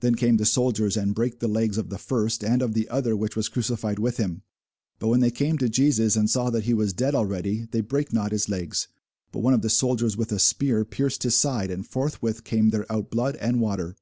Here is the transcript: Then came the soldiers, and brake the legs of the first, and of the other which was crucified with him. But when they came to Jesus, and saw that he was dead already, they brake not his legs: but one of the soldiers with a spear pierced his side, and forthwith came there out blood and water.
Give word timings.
Then 0.00 0.16
came 0.16 0.38
the 0.38 0.44
soldiers, 0.46 0.96
and 0.96 1.14
brake 1.14 1.38
the 1.38 1.46
legs 1.46 1.78
of 1.78 1.88
the 1.88 1.96
first, 1.96 2.42
and 2.42 2.60
of 2.60 2.74
the 2.74 2.88
other 2.88 3.16
which 3.16 3.36
was 3.36 3.48
crucified 3.48 4.00
with 4.00 4.16
him. 4.16 4.42
But 4.98 5.06
when 5.06 5.20
they 5.20 5.30
came 5.30 5.58
to 5.58 5.68
Jesus, 5.68 6.16
and 6.16 6.28
saw 6.28 6.50
that 6.50 6.64
he 6.64 6.74
was 6.74 6.92
dead 6.92 7.14
already, 7.14 7.66
they 7.70 7.80
brake 7.80 8.12
not 8.12 8.32
his 8.32 8.48
legs: 8.48 8.88
but 9.30 9.44
one 9.44 9.54
of 9.54 9.62
the 9.62 9.70
soldiers 9.70 10.16
with 10.16 10.32
a 10.32 10.40
spear 10.40 10.84
pierced 10.84 11.22
his 11.22 11.36
side, 11.36 11.70
and 11.70 11.86
forthwith 11.86 12.42
came 12.42 12.70
there 12.70 12.90
out 12.90 13.10
blood 13.12 13.36
and 13.36 13.60
water. 13.60 13.94